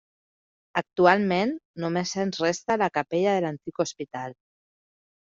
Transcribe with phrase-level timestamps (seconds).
[0.79, 1.51] Actualment
[1.83, 4.35] només ens resta la capella de l'antic hospital.